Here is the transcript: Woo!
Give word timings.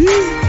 Woo! 0.00 0.39